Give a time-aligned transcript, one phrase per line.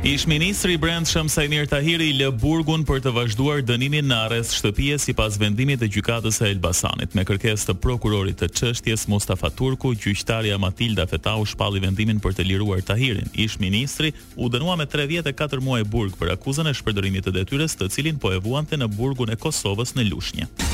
[0.00, 4.96] Ish ministri i Brendshëm Sajmir Tahiri lë burgun për të vazhduar dënimin në arrest shtëpie
[4.96, 7.12] sipas vendimit të gjykatës së Elbasanit.
[7.12, 12.48] Me kërkesë të prokurorit të çështjes Mustafa Turku, gjyqtarja Matilda Fetau shpalli vendimin për të
[12.48, 13.28] liruar Tahirin.
[13.36, 17.28] Ish ministri u dënua me 3 vjet e 4 muaj burg për akuzën e shpërdorimit
[17.28, 20.69] të detyrës, të cilin po e vuante në burgun e Kosovës në Lushnjë.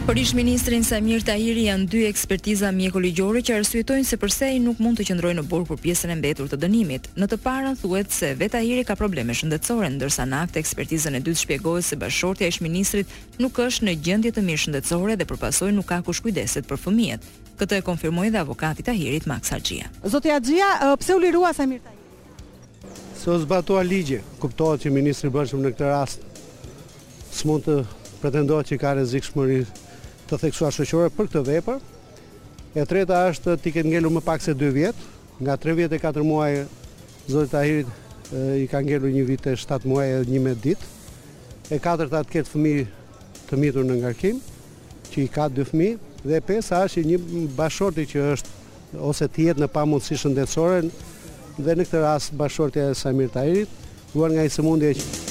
[0.00, 4.78] Për ish ministrin Samir Tahiri janë dy ekspertiza mjekologjore që arsyetojnë se përse ai nuk
[4.82, 7.10] mund të qëndrojë në burg për pjesën e mbetur të dënimit.
[7.20, 11.20] Në të parën thuhet se vetë Tahiri ka probleme shëndetësore, ndërsa në akt ekspertizën e
[11.26, 13.12] dytë shpjegohet se bashortja e ish ministrit
[13.44, 17.28] nuk është në gjendje të mirë shëndetësore dhe përpasoj nuk ka kushkujdeset kujdeset për fëmijët.
[17.60, 19.92] Këtë e konfirmoi dhe avokati Tahirit Max Haxhia.
[20.08, 22.00] Zoti Haxhia, pse u lirua Samir Tahiri?
[23.20, 26.24] Se u zbatua ligje, kuptohet që ministri në këtë rast.
[28.22, 29.68] të ka
[30.30, 31.80] të theksuar shëqore për këtë vepër.
[32.78, 35.08] E treta është t'i këtë ngellu më pak se 2 vjetë.
[35.42, 36.52] Nga 3 vjetë e 4 muaj,
[37.30, 38.30] Zotit Ahirit
[38.62, 40.88] i ka ngellu një vite 7 muaj e 11 ditë.
[41.74, 42.76] E 4 të atë këtë fëmi
[43.50, 44.38] të mitur në ngarkim,
[45.10, 45.90] që i ka 2 fëmi.
[46.22, 48.56] Dhe 5 është një bashorti që është
[49.08, 50.82] ose tjetë në pamunësi shëndetsore
[51.64, 53.68] dhe në këtë ras bashorti e Samir Tahirit,
[54.14, 55.28] duar nga i së mundi e që...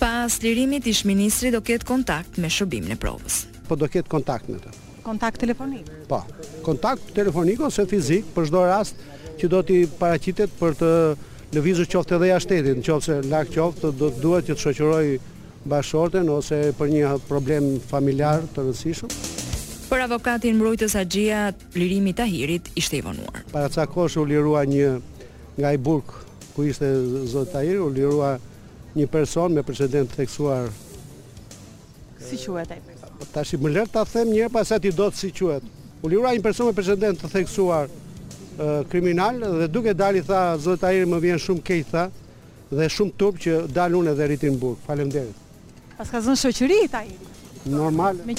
[0.00, 4.48] Pas lirimit ish ministri do ketë kontakt me shërbim në provës po do ketë kontakt
[4.52, 4.72] me të.
[5.04, 5.88] Kontakt telefonik?
[6.08, 6.22] Po,
[6.64, 9.00] kontakt telefonik ose fizik për shdo rast
[9.40, 10.90] që do t'i paracitet për të
[11.54, 14.64] lëvizu qoftë edhe ja shtetit, në qoftë se lakë qoftë do të duhet që të
[14.64, 15.18] shëqëroj
[15.70, 19.14] bashorten ose për një problem familjar të rëndësishëm.
[19.90, 21.42] Për avokatin mbrojtës Agjia,
[21.76, 23.44] lirimi Tahirit ishte i vonuar.
[23.52, 24.94] Para ca koshë u lirua një
[25.60, 26.88] nga i burkë ku ishte
[27.30, 28.36] zot Tahir, u lirua
[28.96, 30.70] një person me precedent të teksuar
[32.24, 32.80] Si quhet ai?
[33.34, 35.66] Tashi, më lër ta them një herë pas sa ti do të si quhet.
[36.04, 37.90] U lirua një person me president të theksuar
[38.90, 42.06] kriminal dhe duke dali tha zot ai më vjen shumë keq tha
[42.72, 45.36] dhe shumë turp që dalun edhe rritin në Falem derit.
[45.98, 47.08] Pas ka zënë shoqëri ai.
[47.66, 48.22] Normal.
[48.28, 48.38] Me...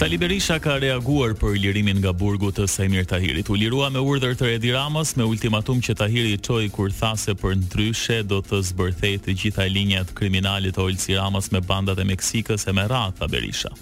[0.00, 3.50] Sali Berisha ka reaguar për lirimin nga burgu të Sajmir Tahirit.
[3.52, 7.34] U lirua me urdhër të Edi Ramës me ultimatum që Tahiri i qoj kur thase
[7.42, 12.08] për ndryshe do të zbërthejt të gjitha linjat kriminalit të Olci Ramës me bandat e
[12.14, 13.74] Meksikës e me ratë, ta Berisha.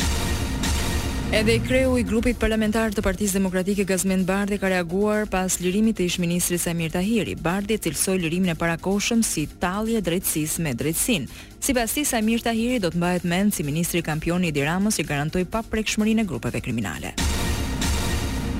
[1.31, 5.99] Edhe i kreu i grupit parlamentar të Partisë Demokratike Gazmend Bardhi ka reaguar pas lirimit
[5.99, 7.35] të ish-ministrit Samir Tahiri.
[7.45, 11.29] Bardhi cilsoi lirimin e parakoshëm si tallje drejtësisë me drejtsinë.
[11.69, 15.45] Sipas tij Samir Tahiri do të mbahet mend si ministri kampion i Tiranës i garantoi
[15.53, 17.13] paprekshmërinë e grupeve kriminale.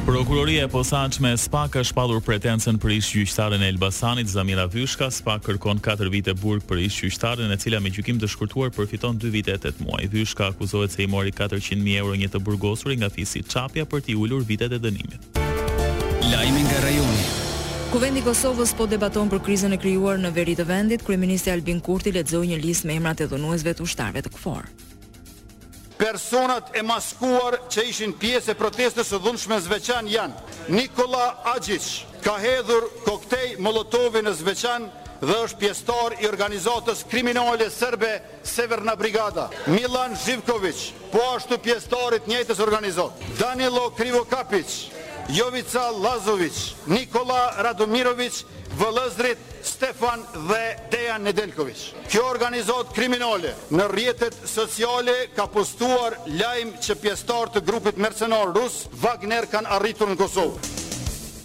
[0.09, 5.43] Prokuroria e posaçme SPAK ka shpallur pretencën për ish gjyqtarën e Elbasanit Zamira Vyshka, SPAK
[5.51, 9.35] kërkon 4 vite burg për ish gjyqtarën e cila me gjykim të shkurtuar përfiton 2
[9.35, 10.09] vite e 8 muaj.
[10.17, 14.17] Vyshka akuzohet se i mori 400.000 euro një të burgosur nga fisit Çapja për t'i
[14.17, 15.21] ulur vitet e dënimit.
[16.33, 17.23] Lajmi nga rajoni.
[17.93, 21.05] Kuvendi i Kosovës po debaton për krizën e krijuar në veri të vendit.
[21.05, 24.73] Kryeministri Albin Kurti lexoi një listë me emrat e dhunuesve të ushtarëve të KFOR.
[26.09, 31.85] Personat e maskuar që ishin pjesë e protestës së dhunshme në Zveçan janë Nikola Agjic,
[32.25, 34.87] ka hedhur koktej Molotovi në Zveçan
[35.21, 39.51] dhe është pjestar i organizatës kriminale sërbe Severna Brigada.
[39.67, 43.13] Milan Zhivković, po ashtu pjestarit njëtës organizat.
[43.39, 44.79] Danilo Krivokapic,
[45.29, 48.45] Jovica Lazović, Nikola Radomirović,
[48.79, 50.61] Vëllëzrit Stefan dhe
[50.93, 51.81] Dejan Nedelkovic.
[52.11, 58.85] Kjo organizat kriminale në rjetet sociale ka postuar lajm që pjestar të grupit mercenar rus
[59.03, 60.75] Wagner kanë arritur në Kosovë.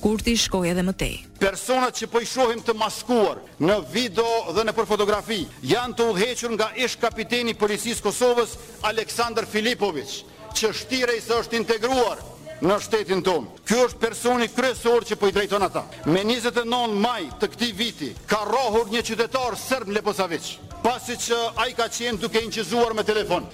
[0.04, 1.14] Kurti shkoi edhe më tej.
[1.40, 6.10] Personat që po i shohim të maskuar në video dhe në për fotografi janë të
[6.12, 8.58] udhëhequr nga ish kapiteni i policisë Kosovës
[8.92, 10.20] Aleksandr Filipovic,
[10.60, 12.20] që shtirej së është integruar
[12.64, 13.62] në shtetin tonë.
[13.68, 15.84] Ky është personi kryesor që po i drejton ata.
[16.08, 20.50] Me 29 maj të këtij viti ka rrohur një qytetar serb Leposavić,
[20.84, 23.48] pasi që ai ka qenë duke inqizuar me telefon.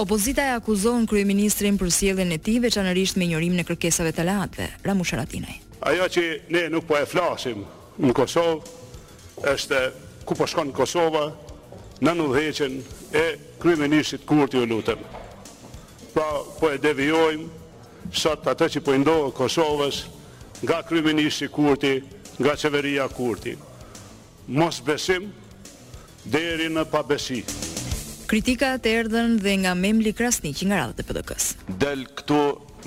[0.00, 4.68] Opozita e akuzon kryeministrin për sjelljen e tij veçanërisht me njërim në kërkesave të lehtë,
[4.86, 5.56] Ramush Ratinaj.
[5.90, 7.64] Ajo që ne nuk po e flasim
[8.00, 9.80] në Kosovë është
[10.28, 11.30] ku po shkon Kosova
[12.04, 12.76] në udhëheqjen
[13.16, 13.24] e
[13.60, 15.00] kryeministit Kurti u lutem.
[16.14, 16.26] Pra
[16.60, 17.59] po e devijojmë
[18.12, 20.04] sot atë që po ndodh Kosovës
[20.64, 22.00] nga kryeministri Kurti,
[22.40, 23.54] nga qeveria Kurti.
[24.50, 25.30] Mos besim
[26.24, 27.40] deri në pabesi.
[28.30, 31.48] Kritikat erdhën dhe nga Memli Krasniqi nga radhët e PDK-s.
[31.80, 32.42] Del këtu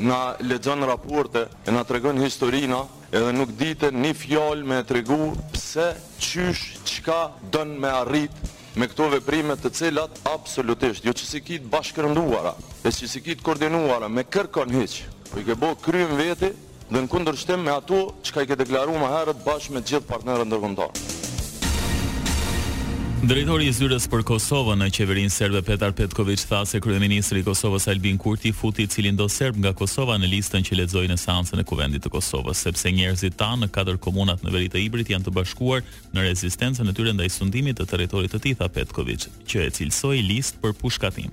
[0.08, 5.20] nga lexon raporte e na tregon historina edhe nuk ditën një fjallë me të regu
[5.54, 5.90] pse
[6.24, 7.22] qysh qka
[7.54, 12.90] dënë me arrit me këto veprime të cilat absolutisht, jo që si kitë bashkërënduara, e
[12.92, 14.98] që si kitë koordinuara, me kërkon heq,
[15.30, 16.50] po i ke bo kryën veti
[16.90, 20.10] dhe në kundërshtim me ato që ka i ke deklaru ma herët bashkë me gjithë
[20.10, 21.13] partnerën dërgëndarë.
[23.24, 27.86] Drejtori i zyres për Kosovën në qeverin serbe Petar Petković tha se kryeministri i Kosovës
[27.88, 31.62] Albin Kurti futi i cilin do serb nga Kosova në listën që lexoi në seancën
[31.62, 35.30] e kuvendit të Kosovës, sepse njerëzit tan në katër komunat në veri të Ibrit janë
[35.30, 39.70] të bashkuar në rezistencën e tyre ndaj sundimit të territorit të tij, tha Petković, që
[39.70, 41.32] e cilsoi listë për pushkatim.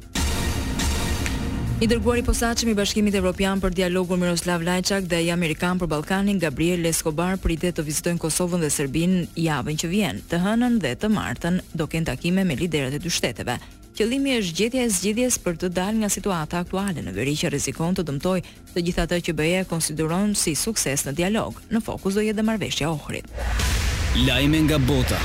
[1.81, 6.37] I dërguari posaçëm i Bashkimit Evropian për dialogun Miroslav Lajçak dhe i Amerikan për Ballkanin
[6.43, 11.09] Gabriel Escobar pritet të vizitojnë Kosovën dhe Serbinë javën që vjen, të hënën dhe të
[11.15, 13.57] martën, do kenë takime me liderët e dy shteteve.
[13.97, 17.97] Qëllimi është gjetja e zgjidhjes për të dalë nga situata aktuale në veri që rrezikon
[17.97, 18.45] të dëmtojë
[18.77, 21.57] të gjithë ato që BE konsideron si sukses në dialog.
[21.73, 24.29] Në fokus do jetë marrëveshja e Ohrit.
[24.29, 25.17] Lajme nga bota.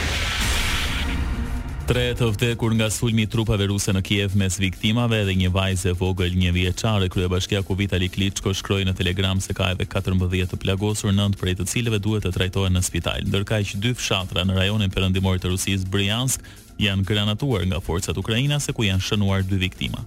[1.86, 5.92] Tre të vdekur nga sulmi i trupave ruse në Kiev mes viktimave dhe një vajzë
[5.92, 10.50] e vogël një vjeçare kryebashkia ku Vitali Kličko shkroi në Telegram se ka edhe 14
[10.50, 13.22] të plagosur, nënt prej të cilëve duhet të trajtohen në spital.
[13.30, 16.50] Ndërkaq dy fshatra në rajonin perëndimor të Rusisë Bryansk
[16.82, 20.02] janë granatuar nga forcat ukrainase ku janë shënuar dy viktima.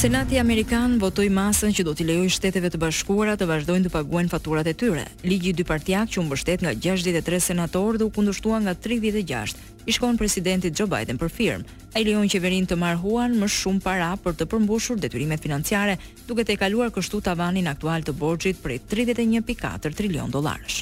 [0.00, 4.30] Senati amerikan votoi masën që do t'i lejojë Shteteve të Bashkuara të vazhdojnë të paguajnë
[4.32, 5.02] faturat e tyre.
[5.28, 9.52] Ligji dypartiak, që u mbështet nga 63 senatorë dhe u kundërshtua nga 36,
[9.84, 11.76] i shkon presidentit Joe Biden për firmë.
[11.92, 16.48] Ai lejon qeverinë të marrë huan më shumë para për të përmbushur detyrimet financiare, duke
[16.48, 20.80] tejkaluar kështu tavanin aktual të borxhit prej 31.4 trilion dollarësh.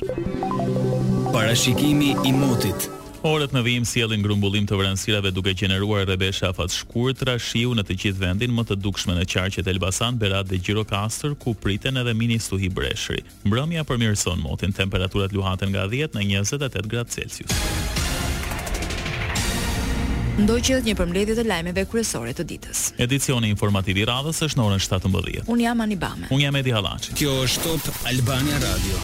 [1.34, 2.86] Parashikimi i motit
[3.26, 7.96] Orët në vijim sjellin grumbullim të vranësirave duke qeneruar besha afat shkurtra, shiu në të
[8.02, 12.38] gjithë vendin, më të dukshme në qarqet Elbasan, Berat dhe Gjirokastër, ku priten edhe mini
[12.38, 13.24] stuhi breshri.
[13.42, 17.54] Mbrëmja mirëson motin, temperaturat luhaten nga 10 në 28 gradë Celsius.
[20.38, 22.82] Ndoj qëllët një përmledhjë të lajmeve kryesore të ditës.
[23.02, 25.42] Edicioni informativi radhës është në orën 17.
[25.50, 26.30] Unë jam Anibame.
[26.30, 27.18] Unë jam Edi Halaci.
[27.18, 28.96] Kjo është Top Albania Radio.